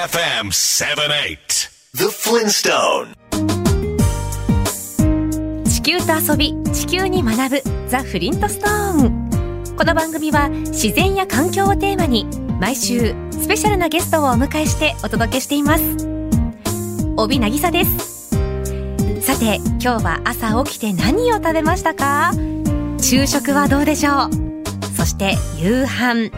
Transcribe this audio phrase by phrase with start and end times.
[0.00, 3.14] FM 78 The Flintstone.
[5.68, 12.24] 地球と遊び地球に学ぶザ・フリントストーンこの番組は自然や環境をテーマに
[12.58, 15.82] 毎週スペシャルなゲストをお迎えしてお届けしています。
[17.18, 18.30] 帯渚です。
[19.20, 22.32] さて今日は朝起きて何を食べましたか？
[23.02, 24.30] 昼食はどうでしょう？
[24.96, 26.30] そして夕飯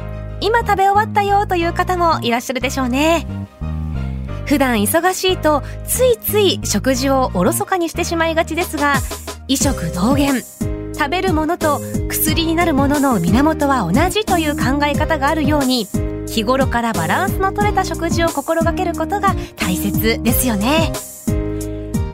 [0.43, 3.27] 今食べ終わったよという方もいらっしゃるでしょうね。
[4.45, 8.95] 普段忙しいとついつい食事をおろそかにしてしまいがちですが
[9.47, 10.45] 異食同源。
[10.95, 15.87] 食べるものと薬になるものの源は同じという考え方があるように
[16.29, 20.93] 日頃からバランスの取れた食事を心がけることが大切ですよね。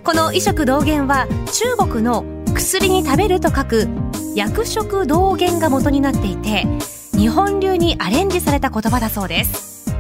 [0.05, 3.89] この異食同源は中国の薬に食べると書く
[4.35, 6.67] 薬食同源が元になっていて
[7.19, 9.93] 日本流にアレンジされた言葉だそうです。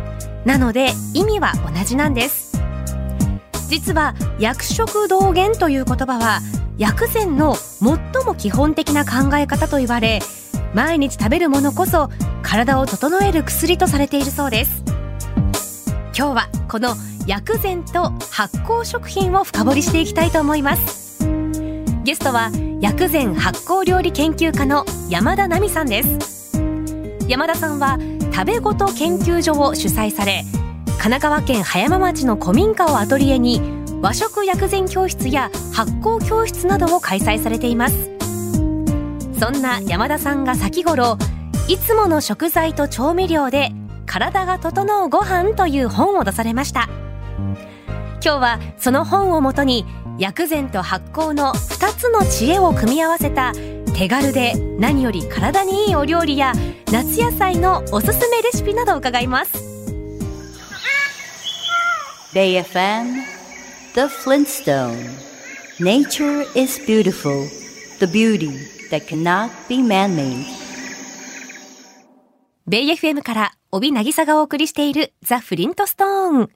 [0.44, 2.56] なので意味は同じなんです。
[3.68, 6.40] 実は薬食同源という言葉は
[6.78, 10.20] 薬膳の最も基本的な考え方と言われ
[10.74, 12.08] 毎日食べるものこそ
[12.42, 14.84] 体を整える薬とされているそうです。
[16.16, 16.94] 今日はこの
[17.26, 21.18] 薬膳と発酵食品を深掘りしていきたいと思います。
[22.04, 26.37] ゲストは薬膳発酵料理研究家の山田奈美さんです。
[27.28, 27.98] 山田さんは
[28.32, 30.44] 食べごと研究所を主催され
[30.86, 33.60] 神奈川県葉山町の古民家をアトリエに
[34.00, 38.10] 和食薬膳教室や発酵教室などを開催されています。
[39.38, 41.18] そんな山田さんが先頃
[41.68, 43.72] いつもの食材と調味料で
[44.06, 46.88] 体が整うご飯という本を出されました。
[48.24, 49.84] 今日はその本をもとに
[50.18, 53.52] 薬膳と発酵の2つの知恵を組み合わせた
[53.98, 56.52] 手軽で何より体にいいお料理や
[56.92, 59.58] 夏野菜のおすすめレシピなどを伺います。
[62.32, 63.24] BayFM
[63.94, 64.94] The Flintstone.
[65.80, 67.44] Nature is beautiful
[67.98, 68.52] The beauty
[68.92, 70.44] that cannot be man-made.
[72.68, 76.50] ベイ FM から帯渚がお送りしているザ・フリントストーン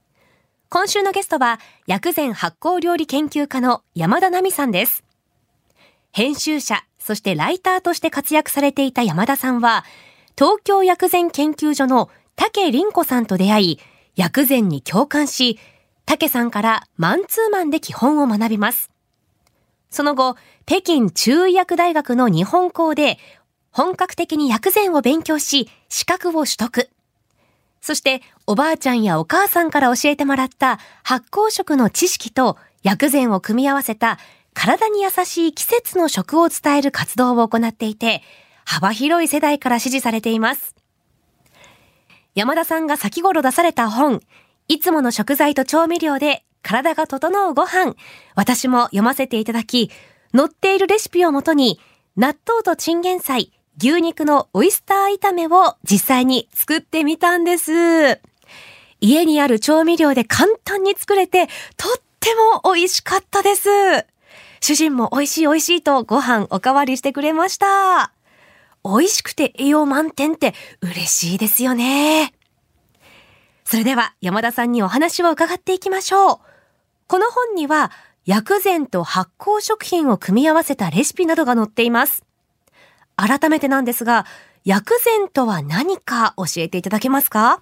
[0.68, 1.58] 今週のゲストは
[1.88, 5.02] 薬膳発酵料理研究家の山田奈美さんです。
[6.12, 9.84] 編集者そしてライターとして活躍されていた山田さんは
[10.38, 13.78] 東京薬膳研究所の竹凛子さんと出会い
[14.14, 15.58] 薬膳に共感し
[16.06, 18.90] 竹さんからマンツーマンで基本を学びます。
[19.90, 23.18] その後北京中医薬大学の日本校で
[23.70, 26.88] 本格的に薬膳を勉強し資格を取得。
[27.80, 34.18] そしておばあちゃんやお母さんから教えてもらった発酵食の知識と薬膳を組み合わせた
[34.54, 38.22] 体に優しい季節の食を伝える活動を行っていて
[38.64, 40.74] 幅広い世代から支持されています
[42.34, 44.20] 山田さんが先頃出された本
[44.68, 47.94] いつもの食材と調味料で体が整うご飯
[48.34, 49.90] 私も読ませていただき
[50.34, 51.80] 載っているレシピをもとに
[52.16, 58.20] 納豆とチンゲン菜牛肉のオイスター炒めを実際に作ってみたんです。
[59.00, 62.28] 家にある調味料で簡単に作れて、とって
[62.62, 63.68] も美味しかったです。
[64.62, 68.12] 主人も美味しい美味しいとご飯おかわりしてくれました。
[68.84, 72.32] 美味しくて栄養満点って嬉しいですよね。
[73.64, 76.38] それでは山田さんにお話を伺っていきましょう。
[77.08, 77.90] この本には
[78.24, 82.24] 薬膳と発酵食品を組み合わせたレシピなどが載っています。
[83.16, 84.26] 改めてなんですが、
[84.64, 87.60] 薬膳とは何か教えていただけますか？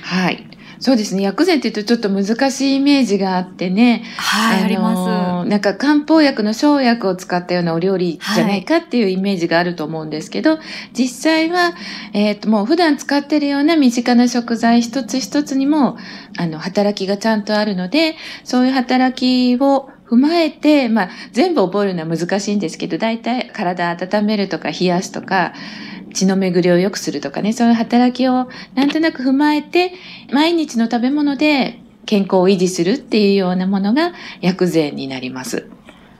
[0.00, 0.48] はい。
[0.78, 1.22] そうですね。
[1.22, 4.04] 薬膳って言うとちょっと難しいイメージがあってね。
[4.18, 5.48] はい、あります。
[5.48, 10.58] なんか漢方薬の生薬を使ったようなお料理じゃないかっていうイメージがあると思うんですけど、
[10.92, 11.72] 実際は、
[12.12, 15.96] えっ、と、もう普段使ってるような身近な食材一つ一つにも、
[16.36, 25.52] あの、働きがちゃんとあるので、そういう働きを踏まえて、まあ、全部覚えるのは難しいんですけど、大体体温めるとか冷やすとか、
[26.16, 29.92] 血の巡りを良くするとかね、そういう働きをなんとなく踏まえて、
[30.32, 35.68] 毎日の食べ物で健康を維持するっていうようなものが薬膳になります。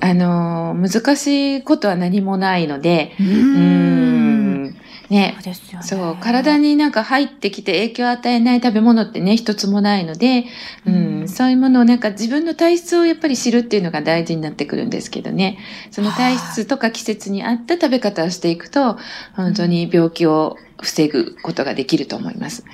[0.00, 4.64] あの、難しいことは何もないので、ううん。
[4.64, 4.76] ん
[5.10, 5.86] ねそう、ですよね。
[5.86, 10.44] そう、体になんか入ってきて影響を与えない食べ物ってね、一つもないので、
[10.86, 15.58] うん、そういうものをなんか自分の体質をやっぱり知るっていうのが大事になってくるんですけどね。
[15.90, 18.98] その体質とか季節に合った食べ方をしていくと、
[19.34, 22.64] 本当に病気を防ぐことができると思います。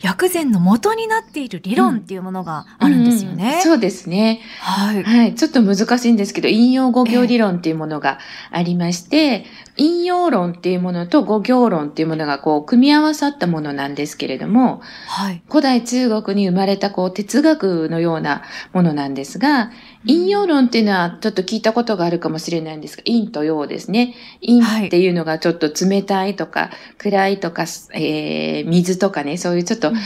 [0.00, 3.44] 薬膳の元になっている理論っていうものがあるんですよね。
[3.44, 4.40] うんうん、そうですね。
[4.60, 5.02] はい。
[5.02, 5.34] はい。
[5.34, 8.18] ちょっと難しいんですけど、引用語行理論っていうものが
[8.50, 9.44] ありまして、
[9.76, 15.42] 引用論っていうものと語行論っていうものがこう、組み合わさったものなんですけれども、はい。
[15.48, 18.42] 古代中国に生まれたこう、哲学のような
[18.72, 19.70] ものなんですが、
[20.08, 24.14] 引用論っていうのはちょっと聞いたことがあるかもしれないんですが、陰と陽ですね。
[24.40, 29.96] 陰っていうのがちょっと冷たいとか、暗いとか、えー、水とかね、そういうちょっと、うん、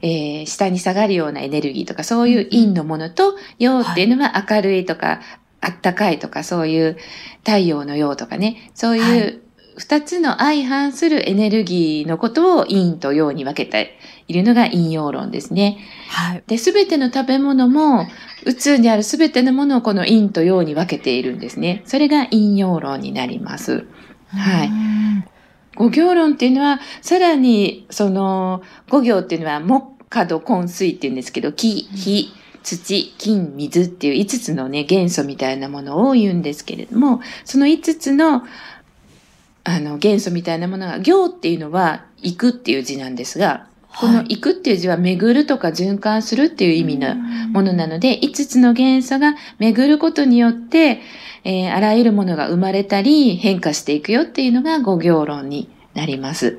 [0.00, 5.20] えー、下に下がるようなエネルギーとか、そういう陰のものと、陽っていうのは明るいとか、
[5.60, 6.96] あったかいとか、そういう
[7.44, 9.42] 太陽の陽とかね、そういう
[9.76, 13.96] 二つの相反するエネルギーのことを陰と陽に分けて
[14.28, 15.78] いるのが陰陽論ですね。
[16.08, 16.42] はい。
[16.46, 18.06] で、すべての食べ物も、
[18.44, 21.82] 宇宙にあるすべてのものをこの陰と陽に分けているんですね。
[21.84, 23.86] それが陰陽論になります。
[24.28, 24.70] はい。
[25.76, 32.32] 五行論っていうのは、さらに、その、五行っていうのは、木、火土、根、水っていうんですけど、木、火、
[32.62, 38.42] 土、金、水っていう5つのね、元素みたいなものを言うんですけれども、その5つの、
[39.64, 43.66] あの、元素みたいなものが、行っていうのは、行くっていう字なんですが、
[43.98, 51.00] この行くっていう字は巡るとか循環するっていう意味のものなので、5つの元素が巡ることによって、
[51.44, 56.58] えー、あらゆるものが生まれたり変化していくよっていうのが五行論になります。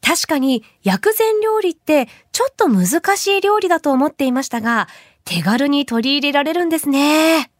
[0.00, 4.88] 確かに薬膳料理ってちょっと難しい料理だと思っていましたが、
[5.24, 7.50] 手軽に取り入れられるんですね。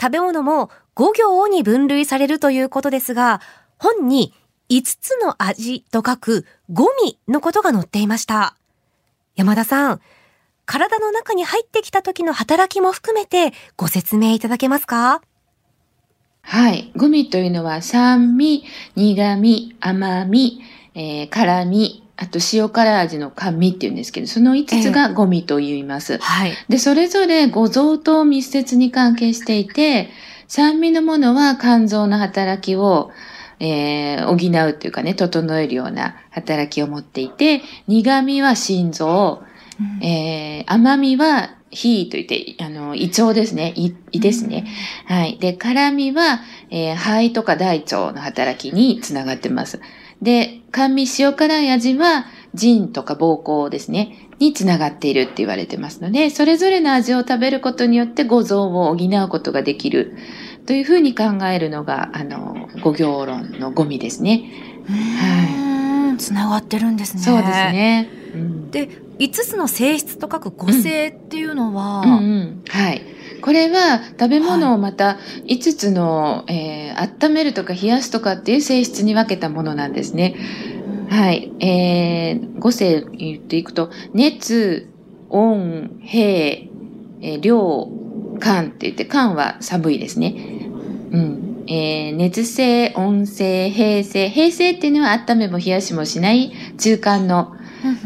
[0.00, 3.40] 食べ物も5行に分類されるということですが、
[3.78, 4.32] 本に
[4.70, 8.56] 5つの味と書くゴミのことが載っていました。
[9.36, 10.00] 山田さん、
[10.64, 15.20] 体の中に入ってきた時の働きも含めてご説明いただけますか？
[16.42, 16.92] はい。
[16.96, 18.64] グミというのは酸味、
[18.96, 20.60] 苦味、甘味、
[20.94, 26.14] えー、辛味、あと塩辛味の甘味っていうんですけど、その5つがゴミと言います。
[26.14, 26.52] えー、はい。
[26.68, 30.10] で、それぞれ五臓と密接に関係していて、
[30.46, 33.10] 酸味のものは肝臓の働きを、
[33.58, 34.34] えー、補
[34.68, 39.42] うというかね、整えるような働きを持っていて、苦味は心臓、
[39.80, 43.72] うん、えー、甘みは火といって、あの、胃腸ですね。
[43.76, 44.66] 胃胃ですね。
[45.08, 45.38] うん、はい。
[45.38, 49.80] で、辛みは、えー、肺とか大腸の働きにつながってます。
[50.22, 54.28] で、甘味塩辛い味は、腎とか膀胱ですね。
[54.40, 60.16] につながっているって言われてますので、それぞれの味を食べることによって五臓を補うことができる
[60.66, 64.50] というふうに考えるのが、あの、五行論のゴミですね。
[64.86, 66.16] はい。
[66.16, 67.22] つながってるんですね。
[67.22, 68.08] そうですね。
[68.34, 68.88] うん、で、
[69.18, 73.02] 5つの性質と書く五性っていうのは、うんうんうん、はい。
[73.40, 80.36] これは食べ物をまた5つの、はい、えー、温めるとか冷やすとかっていう性質に分けたものなんですね。
[81.10, 81.52] はい。
[81.58, 84.88] えー、五性言っていくと、熱、
[85.28, 87.88] 温、平、えー、量、
[88.38, 90.34] 寒って言って、寒は寒いですね。
[91.10, 91.64] うん。
[91.66, 94.28] えー、熱性、温性、平性。
[94.28, 97.56] 平性っていうのは温めも冷やしもしない中間の、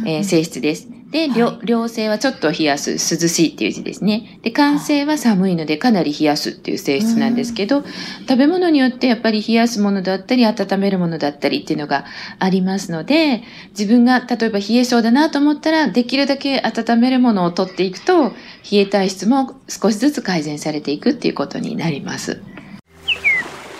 [0.06, 0.93] えー、性質です。
[1.14, 4.40] で、はい、良性はちょっと冷やす、涼しいっていう字ですね。
[4.42, 7.84] で、寒性は寒いのでかなり冷やすっていう性質なんですけど、
[8.28, 12.04] 食べ物によってやっぱり冷やすものだったり、温めるものだったりっていうのが
[12.40, 13.44] ありますので、
[13.78, 18.32] 自分が例えば冷え性だなと思ったら、できるだけ温めるものを取っていくと、
[18.68, 22.42] 冷え体質も少しずつ改善されていくっていうことになります。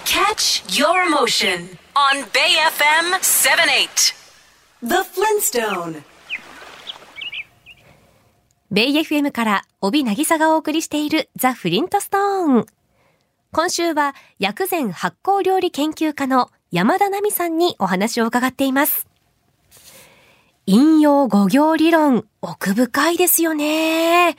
[0.05, 4.15] Catch your emotion on Bay FM 78.
[4.85, 6.14] The Flintstone.
[8.71, 12.67] ベイ FM から帯渚がお送りしているザ・フリントストーン。
[13.53, 19.07] 今週は薬膳発酵料理研究家の山田奈美さんにお話を伺っています。
[20.67, 24.37] 引用語行理論、奥深いですよね。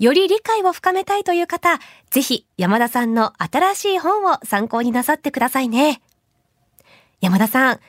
[0.00, 1.78] より理解を深めたいという方、
[2.10, 6.02] ぜひ山田さんの新しい本を参考になさってくださいね。
[7.20, 7.80] 山田さん、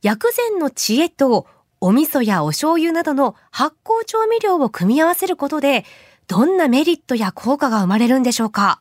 [0.00, 1.46] 薬膳の知恵と
[1.84, 5.84] お味噌やお醤油などの発酵調味料を組み合わせることで、
[6.28, 8.80] どんなメリットや効果が生まれるんでしょうか？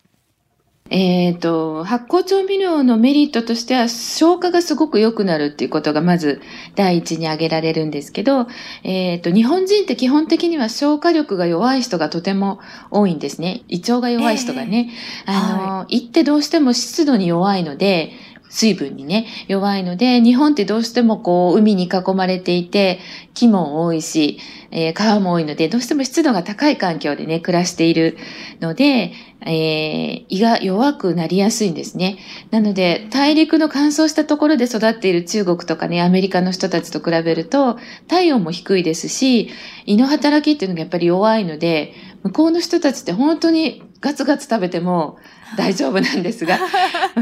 [0.92, 6.42] えっ、ー、と、発酵調味料のメリットとしては、消化がすごく良くなるっていうことがまず
[6.76, 8.48] 第一に挙げられるんですけど、
[8.84, 12.60] えっ、ー、と、日本人って基本的には消化力が弱い人がとても
[12.92, 13.64] 多いんですね。
[13.68, 14.92] 胃腸が弱い人がね。
[15.26, 18.12] えー、あの、はい、胃ってどうしても湿度に弱いので、
[18.52, 23.00] 水分にね、弱いので、日本ってどうしてもこう、海に囲まれていて、
[23.34, 24.40] 木も多いし、
[24.72, 28.18] えー、川も多いので、どうしても湿度が高い環境でね、暮らしている
[28.60, 29.14] ので、
[29.46, 32.18] えー、胃が弱くなりやすいんですね。
[32.52, 37.80] なので、大陸の乾燥したところで育っている中国とかね、アメリカの人たちと比べると、
[38.10, 39.50] 体温も低いですし、
[39.86, 41.94] 胃の働きっていうのがやっぱり弱いので、
[42.24, 45.18] 向こうの人たちって本当にガツガツ食べても
[45.58, 46.58] 大丈夫なんですが、
[47.16, 47.20] う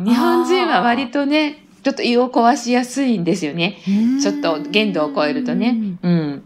[0.00, 3.78] ん、日本人は割とね、ちょっと胃を壊しやすいんですよね。
[4.20, 5.76] ちょっと限度を超えるとね。
[6.02, 6.42] うん。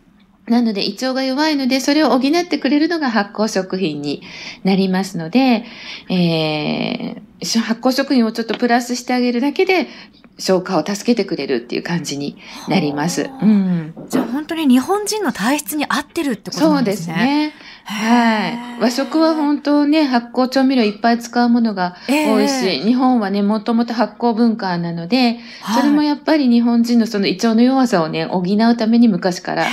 [0.46, 4.22] なので胃腸が弱いので、それを補ってくれるのが発酵食品に
[4.64, 5.64] なりますので、
[6.10, 9.86] えー、発酵食品をちょっとプラスしてあげるだけで、
[10.38, 12.37] 消化を助けてくれるっていう感じに
[12.68, 13.30] なります。
[13.42, 13.94] うん。
[14.08, 17.12] じゃあ本当に日本人の体質に合ってるってことなんですね。
[17.12, 17.52] そうですね。
[17.84, 18.80] はい。
[18.80, 25.38] 和食は本当ね、発酵調味料いっぱい使うものが多いし、日本はね、もともと発酵文化なので、
[25.75, 29.66] それもやっぱり日本人のその胃腸の弱さをね、補うために昔から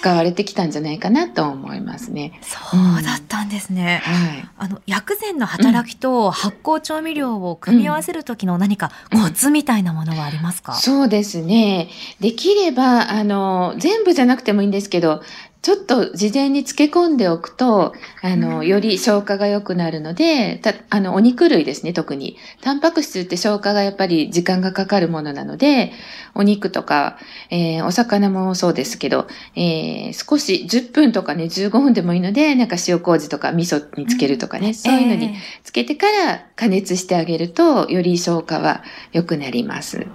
[0.00, 2.40] 使われてきたんじゃないかなと思いますね。
[2.40, 2.58] そ
[2.98, 4.02] うだったんですね。
[4.06, 4.48] うん、はい。
[4.56, 11.90] あの、薬膳の働きと発酵調味料を組み合わせる時の何かコツみたいなものはありますか、うん、そうですね。
[12.18, 15.22] できれば、あの、全部じゃなくてもいいんですけど、
[15.62, 22.38] ちょっと事前に漬け込んでおくと、あの、より消化が良くなるので、た、あの、お肉類ですね、特に。
[22.62, 25.92] タンパク質って消化がやっぱり時間がかかるものなので、
[26.34, 27.18] お肉とか、
[27.50, 40.06] えー、お魚もそうですけど、えー、少し10分とかね、15分でもいいので、なんか塩麹とか味噌につけるとかね、うん、そういうのにつけてから加熱してあげると、より消化は良くなります。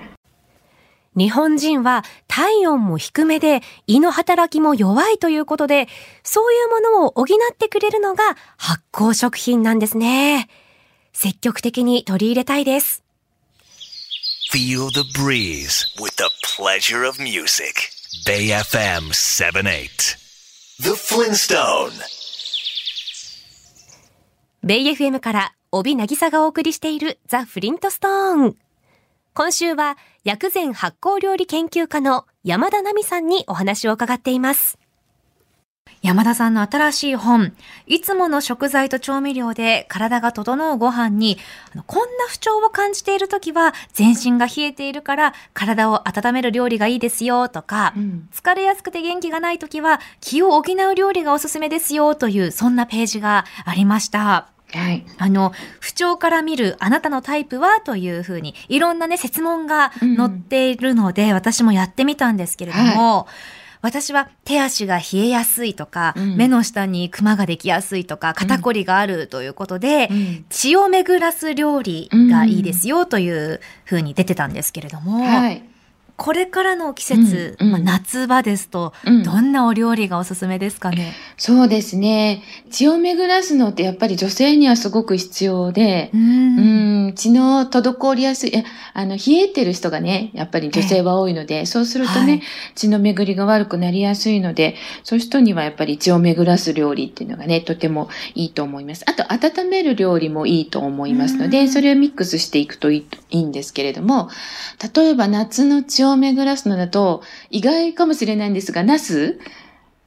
[1.15, 5.87] 日本人は体温も低めで胃の働きも弱いということで、
[6.23, 8.23] そういうものを補ってくれるのが
[8.57, 10.49] 発酵食品なんですね。
[11.13, 13.03] 積極的に取り入れたいです。
[14.51, 17.89] Feel the breeze with the pleasure of music.
[18.25, 20.17] Bay FM 78.
[20.81, 21.91] The Flintstone.
[24.63, 28.64] ベイ FM から帯渚がお送りしているザ・フリントストーン。
[29.37, 34.79] 今週は薬膳発酵料理研究家の山田奈美さんにお話を伺っています。
[36.01, 37.51] 山田さんの新しい本、
[37.85, 41.37] いつもの食材と調味料で体が整うご飯に、
[41.85, 54.54] こんな不調を感じているときは、全身が冷えているから体を温める料理がいいですよとか、うん、疲れやすくて元気がないときは気を補う料理がおすすめですよという、そんなページがありました。
[54.75, 55.05] はい。
[55.17, 63.25] あの、不調から見るあなたのタイプはというふうに、いろんなね、説問が載っているので、うん、私もやってみたんですけれども、はい。
[63.81, 75.63] 私は手足が冷えやすいとか、うん、目の下にクマができやすいとか、肩こりがあるということで、うん、血を巡らす料理がいいですよというふうに出てたんですけれども、はい
[76.17, 78.93] これからの季節、うんうん、まあ、夏場ですと、
[79.23, 82.43] どんなお料理がおすすめですかね、うん、そうですね。
[82.71, 88.53] 血を巡らすのってやっぱり女性にはすごく必要で、うん、血の滞りやすい、
[88.93, 92.41] あの、冷えてる人がね、やっぱり女性は多いので、そうするとね、はい、
[92.75, 99.03] 血の巡りが悪くなりやすいので、そういう人にはやっぱり血を巡らす料理っていうのがね、とてもいいと思います。
[99.07, 104.29] あと、温める料理もいいと思いますので、それをミックスしていくといいいいんですけれども、
[104.95, 109.39] 例えば夏の血を巡らすのだと、意外かもしれないんですが、ナス？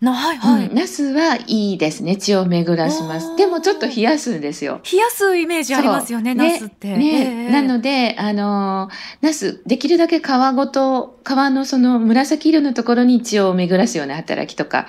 [0.00, 0.72] はいはい。
[0.72, 2.16] ナスはいいですね。
[2.16, 3.34] 血を巡らします。
[3.34, 4.80] でもちょっと冷やすんですよ。
[4.90, 6.96] 冷やすイメージありますよね、ナスって。
[6.96, 7.46] ね。
[7.46, 8.90] ねなので、あの、
[9.22, 10.22] ナス、できるだけ皮
[10.54, 14.86] ごと、皮のその紫色のところに血を巡らすような働きとか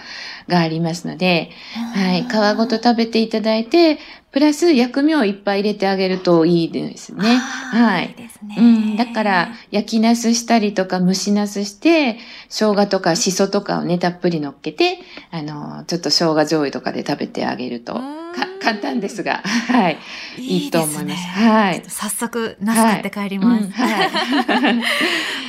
[0.50, 1.52] がありますので、
[1.94, 2.24] はい。
[2.24, 4.00] 皮ごと食べていただいて、
[4.32, 7.38] プラス薬味をいっぱい入れてあげるといいですね。
[7.38, 8.10] はい。
[8.10, 8.56] いいですね。
[8.58, 8.98] うん。
[8.98, 12.18] だから、焼きナスしたりとか蒸しナスして、
[12.50, 15.00] 生姜とかシソとかをね、たっぷり乗っけて、
[15.32, 18.00] あの、ちょっと生姜醤油とかで食べてあげると、
[18.62, 19.98] 簡単ですが、 はい。
[20.38, 21.28] いいと思います。
[21.28, 21.84] はい。
[21.88, 23.72] 早速、ナス買って帰ります。
[23.72, 24.12] はい。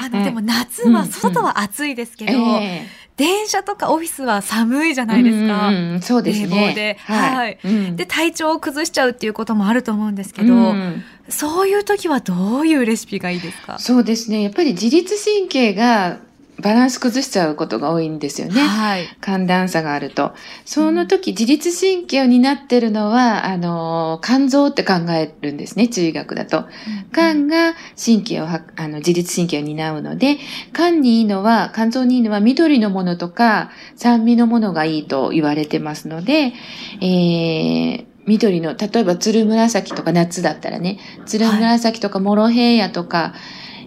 [0.01, 5.69] あの、でも夏は、外は暑いですけど、 えー電車とかオフィスは寒いじゃないですか。
[5.69, 6.73] うんうん、そうですね。
[6.75, 13.79] で、はい、はい、で、体調を崩しちゃうっていうこともあると思うんですけど、うん、そういう時はどういうレシピがいいですか？
[13.79, 14.43] そうですね。
[14.43, 16.19] やっぱり自律神経が
[16.61, 18.61] バランス崩しちゃうことが多いんですよね。
[18.61, 19.07] はい。
[19.21, 20.35] 寒暖差があると。
[20.65, 26.67] その時、自律神経を担ってるのは、あの、肝臓って考えるんですね、中医学だと。
[27.15, 30.39] 肝が神経をあの、自律神経を担うので、
[30.75, 36.53] 肝にいいのは、肝臓にいいのは緑のものとか、酸味のものがいいと言われてますので、
[37.01, 43.35] えー、緑の、例えばつる紫とか夏だったらね、つる紫とかモロヘイヤとか、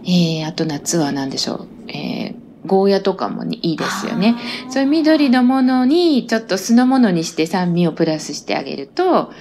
[0.06, 4.36] えー、あと夏は何でしょう、えー、ゴーヤとかも、ね、いいですよね。
[4.70, 9.32] そういう緑のものにちょっと酢のものにして酸味をプラスしてあげると、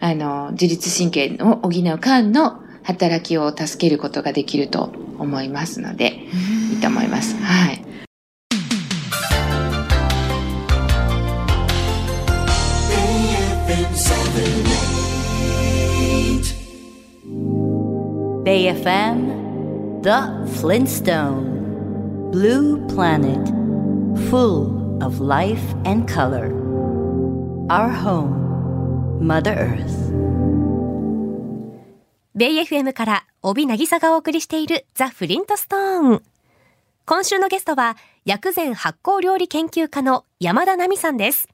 [0.00, 6.26] あの、自律神経を補う肝の働きを助けることができると思いますので、
[6.72, 7.36] いいと思います。
[7.36, 7.84] はい。
[18.42, 21.59] BayFM The Flintstone
[22.32, 23.44] Blue Planet
[24.30, 26.52] Full of life and color.
[27.68, 30.12] Our home Mother Earth.
[32.36, 36.22] ベイ FM から帯渚がお送りしているザ・フリントストーン
[37.04, 41.48] 今週のゲストは薬膳発酵料理研究家の山田奈美さんです。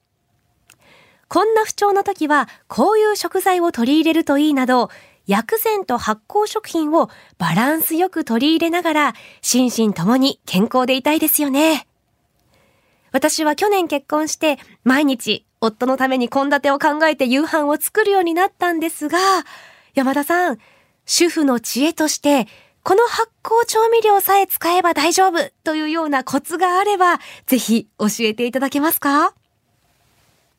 [1.27, 4.91] こんな不調の時はこういう食材を取り入れるといいなど
[5.27, 11.87] 薬膳と発酵食品をバランスよく取り入れながら、心身ともに健康でいたいですよね。
[13.11, 19.17] 私は去年結婚して、毎日夫のために献立を考えて夕飯を作るようになったんですが、
[19.95, 20.57] 山田さん、
[21.05, 22.47] 主婦の知恵として、
[22.83, 29.33] この発酵調味料さえ使えば大丈夫というようなコツがあれば、ぜひ教えていただけますか？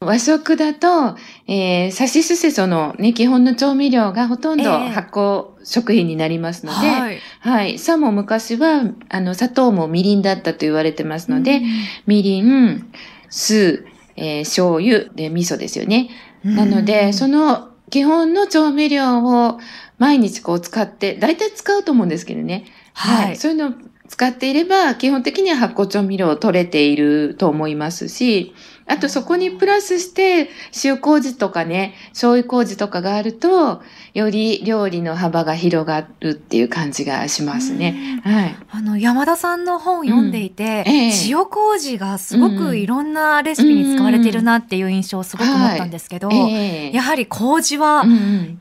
[0.01, 1.17] 和食だと、
[1.49, 7.79] えー、さしすせそのね、基本の調味料がほとんど発酵食品になりますので、えー、はい、はい。
[7.81, 11.63] さも昔は、あの、砂糖もみりんだったと言われてますので、うん、
[12.07, 12.93] みりん、
[13.29, 16.11] 酢、えー、醤油、で、味噌ですよね。
[16.45, 19.59] なので、その基本の調味料を
[19.99, 22.67] 毎日こう使って、大体使うと思うんですけどね。
[22.93, 23.25] はい。
[23.27, 23.73] はい、そういうのを
[24.07, 28.55] 使っていれば、基本的には発酵調味料を取れていると思いますし、
[28.89, 30.49] あとそこにプラスして
[30.83, 33.83] 塩麹とかね、醤油麹とかがあると、
[34.15, 38.21] より料理の幅が広がるっていう感じがしますね。
[38.25, 38.57] はい。
[38.71, 40.93] あの、山田さんの本読んでいて、うん。
[40.93, 48.05] ええ、塩麹がすごくいろんなレシピに使われてるなっていう印象をすごく思ったんですけど、はいえ、やはり麹は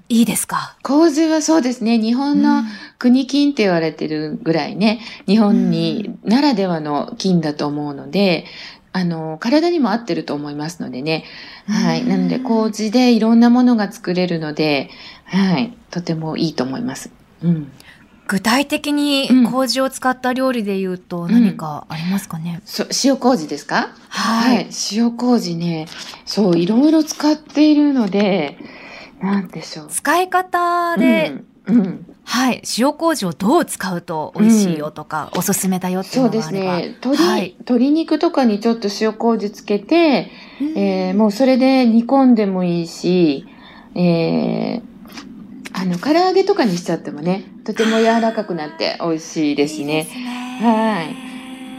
[0.09, 1.97] いいですか、うん、麹はそうですね。
[1.97, 2.63] 日本の
[2.99, 8.45] 国菌って言われてるぐらいね、日本にならではの菌だと思うので、
[8.97, 11.23] あの、体にも合ってると思いますのでね。
[11.67, 12.05] はい。
[12.05, 14.89] なので、麹でいろんなものが作れるので、
[15.25, 15.73] はい。
[15.91, 17.11] とてもいいと思います。
[17.43, 17.71] うん。
[18.27, 23.95] 具体的に麹を使った料理で言うと何かありますかね、うん、そ塩麹ですか？
[24.09, 25.87] はい、塩麹ね、
[26.25, 28.57] そう、いろいろ使っているので、
[29.21, 29.87] なんでしょう。
[29.87, 31.35] 使い方で、
[31.67, 32.61] うん、うんはい。
[32.77, 36.97] 塩麹をどう使うと美味しいよとか、うん、おすすめだよっていうのがあればそうですね。
[37.01, 40.29] 鶏、はい、鶏肉とかにちょっと塩麹つけて、
[40.75, 43.45] えー、もうそれで煮込んでもいいし、
[43.95, 44.81] えー、
[45.71, 49.99] あの、唐揚げとかにしちゃってもね、とても柔らかくなって美味しいですね。
[49.99, 51.03] いいすねは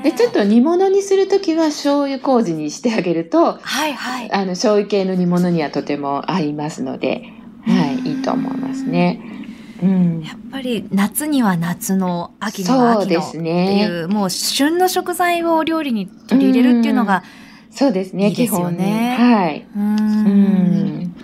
[0.01, 0.03] い。
[0.03, 4.33] で、ちょっと煮物にするときは醤油麹にしてあげると、はいはい。
[4.33, 7.23] あの、醤油系の煮物にはとても合いますので、
[7.67, 9.38] はい、いいと思いますね。
[9.83, 17.23] うん、やっぱり夏には夏の秋には秋のっていう、ね、もう旬の食材を料理に取り入れるっていうのが、
[17.69, 19.17] うん、そうですね、いいですよね。
[19.19, 19.67] はい。
[19.77, 21.15] うん。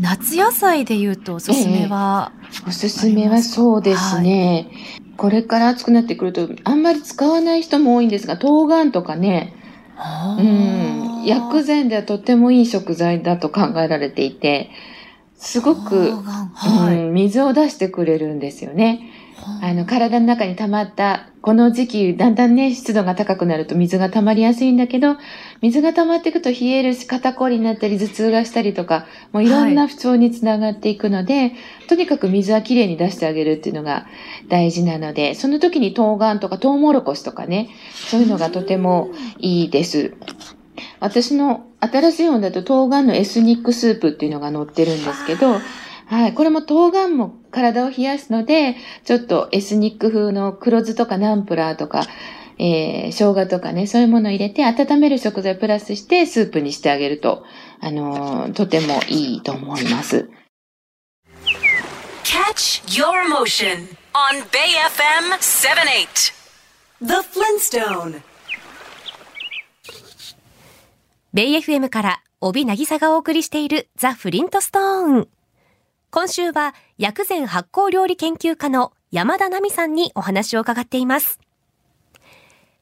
[0.00, 9.54] 夏野菜で言うとおすすめは、えー、おすすめはそうですね、はい、これから暑くなってくると、あんまり使わない人も多いんですが、冬瓜とかね、
[10.38, 14.70] うん、薬膳ではとてもいい食材だと考えられていて、
[15.36, 16.12] すごく、
[16.54, 19.12] はい、うん、水を出してくれるんですよね。
[19.62, 25.16] あの、体の中に溜まった、この時期、だんだんね、湿度が高くなると水が溜まりやすいんだけど、
[25.60, 31.52] 水が溜まっていくと冷えるし、肩こりになったり、頭痛がしたりとか、もういろんな不調につながっていくので、はい、
[31.88, 34.06] とにかく水はきれいに出してあげるっていうのが
[34.48, 40.14] 大事なので、その時に冬瓜とかトウモロコシとかね、そういうのがとてもいいです。
[41.06, 45.60] 私の新しい本だと冬瓜のエスニックスープっていうのが載ってるんですけど、
[46.06, 46.34] はい。
[46.34, 52.04] これも冬瓜も体を冷やすので、ちょっとエスニック風の黒酢とかナンプラーとか、
[52.58, 57.44] えー、生姜とかね、そういうものを入れて温める食材プラスしてスープにしてあげると、
[57.80, 60.28] あのー、とてもいいと思います。
[62.24, 66.34] Catch your motion on Bay FM 78
[67.00, 68.22] The Flintstone
[71.36, 75.28] ベイ FM から帯渚がお送りしているザ・フリントストーン。
[76.10, 81.38] 今週は薬膳発酵料理研究家の山田奈美さんにお話を伺っています。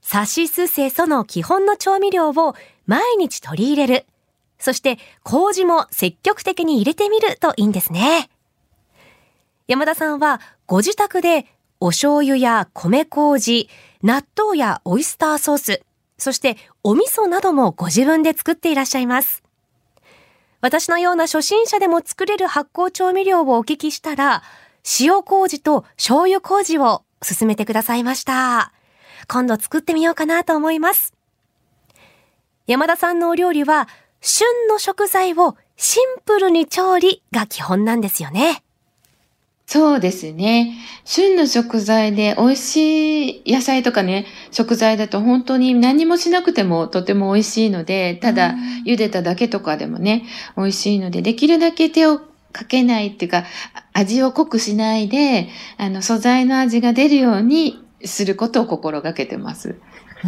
[0.02, 2.54] サシスセソの基本の調味料を
[2.86, 4.06] 毎日取り入れる。
[4.60, 8.30] そして麹も積極的に入れてみるといいんですね。
[9.66, 11.46] 山田さんはご自宅で
[11.80, 13.68] お醤油や米麹、
[14.04, 15.82] 納豆やオイスターソース、
[16.18, 19.42] そしてお味噌などもご自分で作っていらっしゃいます。
[20.60, 24.42] 私のような初心者でも作れる発酵調味料をお聞きしたら、
[24.98, 28.72] 塩麹と醤油麹を勧めてくださいました。
[29.28, 31.12] 今度作ってみようかなと思います。
[32.66, 33.88] 山田さんのお料理は、
[34.22, 38.63] 旬の食材をシンプルに調理が基本なんですよね。
[39.66, 40.76] そうですね。
[41.04, 48.54] 旬の食材で美味しい野菜とかね、食材だと本当に何もしなくてもとても美味しいので、ただ
[48.86, 50.24] 茹でただけとかでもね、
[50.56, 52.20] 美味しいので、できるだけ手を
[52.52, 53.44] かけないっていうか、
[53.94, 55.48] 味を濃くしないで、
[55.78, 59.80] あの、素材の味が出るようにすることを心がけてます。
[60.20, 60.24] は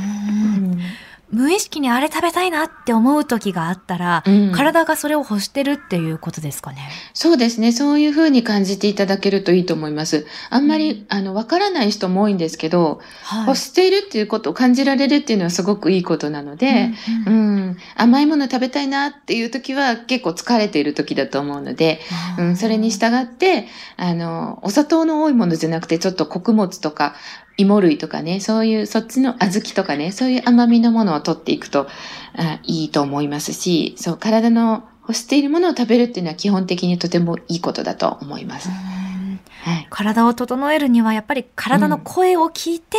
[0.00, 6.78] い無意識にあれ食べたいなって思う時があったら、うん、体がそれを欲してるっていうことですかね？
[7.12, 7.72] そうですね。
[7.72, 10.26] そういうふうに感じていただけるといいと思います。
[10.50, 16.90] あんまり、うん、あの、わからない人も多いんですけど、はい、欲しているっていうことを感じられるっていうのはすごくいいことなので、
[17.26, 22.00] うん、うん、甘いもの食べたいなっていう時は結構疲れている時だと思うので、
[22.38, 23.66] うん、それに従って、
[23.96, 27.14] あの、お砂糖の多いものじゃなくて、ちょっと穀物とか、
[27.56, 31.88] 芋類とかね、そういう、そっちの小豆とかね、そういう甘みのものを取っていくと
[32.36, 38.68] あいいと思いますし、そう、体の欲しているものを食べるっていうのは基本的にとてもいいことだと思います。
[38.68, 42.98] はい、体を整えるにはやっぱり体の声を聞いて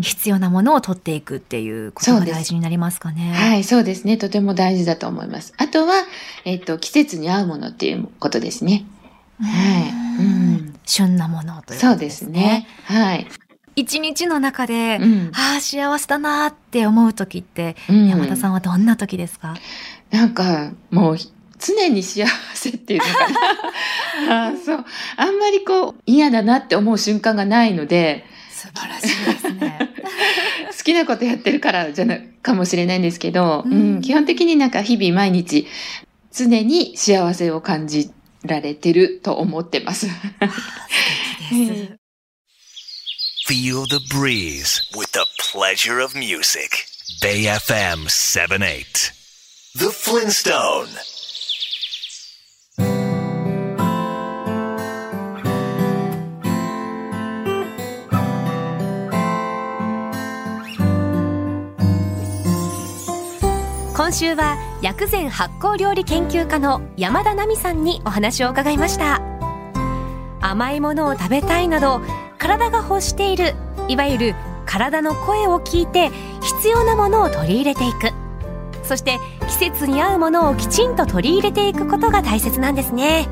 [0.00, 3.32] 必要なものを取っていくっていうことが大事になりますかね。
[3.34, 4.16] はい、そうですね。
[4.16, 5.52] とても大事だと思います。
[5.58, 5.92] あとは、
[6.46, 8.86] えっ、と、季節に合うものっていうことですね。
[9.40, 10.22] はい。
[10.22, 11.88] うん、旬なものということですね。
[11.90, 12.66] そうですね。
[12.84, 13.26] はい。
[13.76, 19.54] 一日の中で、うん、ああ、幸せだなって思う時って、うん、山田さんはどんな時ですか？
[20.10, 21.18] なんか、もう、
[21.58, 23.28] 常に幸せっていうのか
[24.28, 24.46] な。
[24.48, 24.84] あ そう。
[25.16, 29.90] あんまりこう、嫌だなって思う瞬間がないので、素晴らしいですね。
[30.76, 35.66] 好きなことやってるからじゃな、かもしれないんですけど、うん、うん、基本的になんか日々毎日、
[36.32, 38.10] 常に幸せを感じ
[38.44, 40.06] られてると思ってます。
[40.08, 40.14] 素
[41.50, 41.96] 敵です。
[43.46, 46.84] Feel the breeze with the pleasure of music.
[47.22, 49.12] Bay FM 78.
[49.76, 50.88] The Flintstone.
[63.96, 69.22] 今週は薬膳発酵料理研究家の山田奈美さんにお話を伺いました
[70.40, 72.00] 甘いものを食べたいなど
[72.46, 73.54] 体が欲している
[73.88, 74.34] いわゆる
[74.66, 78.12] 体の声を聞いて必要なものを取り入れていく。
[78.84, 83.26] そして季節に合うものをきちんと取り入れていくことが大切なんですね。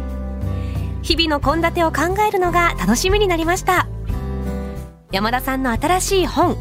[1.02, 3.86] 日々の献立を考えるのが楽しみになりました。
[5.12, 6.56] 山田さんの新しい本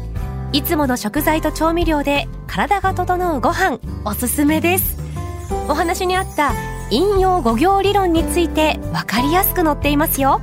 [0.52, 4.96] いつもの食材と調味料で体が整うご飯おすすめです。
[5.68, 6.52] お話にあった
[6.90, 10.40] 引用五行理論について分かりやすく載っていますよ。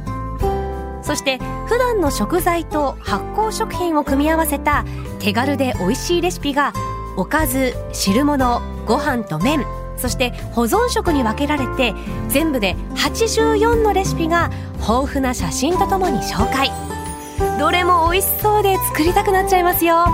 [1.02, 4.86] そして普段の食材と発酵食品を組み合わせた
[5.20, 6.74] 手軽で美味しいレシピが
[7.18, 9.66] おかず汁物ご飯と麺。
[9.98, 11.94] そして保存食に分けられて
[12.30, 16.72] 全部で84のレシピが豊富な写真とともに紹介。
[17.60, 20.06] どれも美味しそうで作りたくなっちゃいますよ。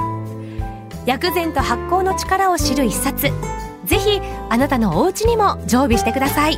[1.06, 3.32] 薬膳と発酵の力を知る一冊。
[3.86, 6.58] ぜひあなたのお家にも常備してください。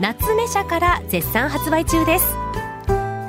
[0.00, 2.45] 夏目社から絶賛発売中です。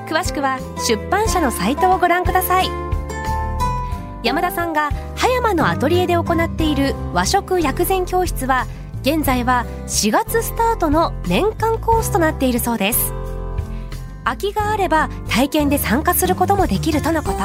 [0.08, 2.70] 詳しくは出版社のサイトをご覧ください。
[4.24, 8.66] 山田さんが葉山のアトリエで行っている和食薬膳教室は
[9.02, 13.14] 現在は4月スタートの年間コースとなっているそうです。
[14.24, 17.38] 空きがあれば体験で参加することもできるとのこと。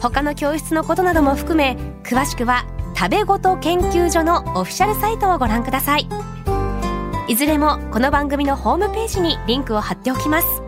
[0.00, 2.64] 他の教室のことなども含め詳しくは
[2.96, 6.08] 食べごと研究所のオフィシャルサイトをご覧ください。
[7.28, 10.67] いずれもこの番組のホームページにリンクを貼っておきます。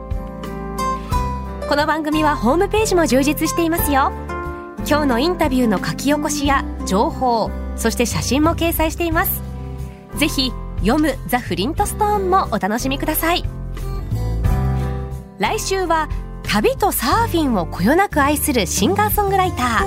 [1.70, 4.10] この番組はホームページも充実していますよ。
[4.88, 9.40] 今日のインタビューの書き起こしや情報そして写真も掲載しています。
[10.16, 13.44] ぜひ読むザ・フリントストーンもお楽しみください。
[15.38, 16.08] 来週は
[16.42, 19.86] 旅とサーフィンをこよなく愛するシンガーソングライター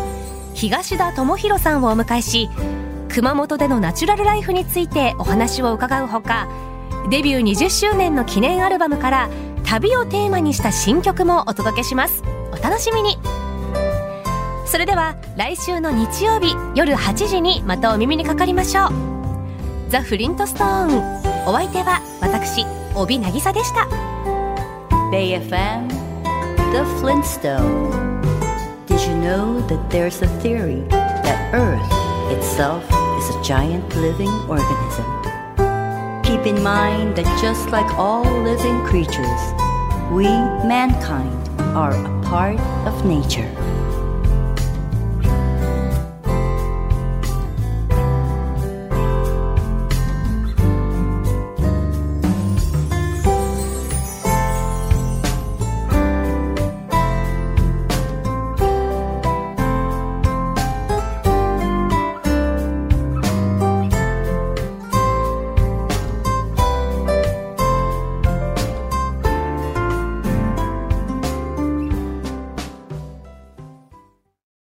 [0.53, 2.49] 東田智博さんをお迎えし
[3.09, 6.47] 熊本でのナチュラルライフについてお話を伺うほか
[7.09, 9.29] デビュー20周年の記念アルバムから
[9.65, 13.17] 旅をテーマにした新曲もお届けしますお楽しみに
[14.65, 18.91] それでは来週の日曜日夜8時にまたお耳にかかりましょう
[19.89, 23.87] ザ・フリントストーンお相手は私帯渚でした
[25.11, 25.87] BayFM
[26.71, 28.21] The Flintstone
[28.87, 31.81] Did you know that there's a theory that Earth
[32.31, 32.83] itself
[33.19, 35.22] is a giant living organism?
[36.43, 39.53] Keep in mind that just like all living creatures,
[40.11, 40.25] we,
[40.67, 41.31] mankind,
[41.73, 43.62] are a part of nature.